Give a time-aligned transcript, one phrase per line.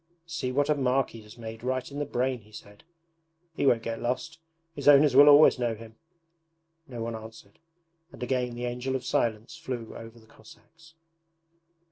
[0.25, 2.83] 'See what a mark he has made right in the brain,' he said.
[3.53, 4.39] 'He won't get lost.
[4.73, 5.95] His owners will always know him!'
[6.87, 7.59] No one answered,
[8.11, 10.95] and again the Angel of Silence flew over the Cossacks.